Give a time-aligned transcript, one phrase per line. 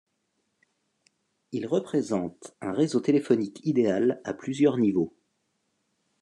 [1.51, 5.13] Il représente un réseau téléphonique idéal à plusieurs niveaux.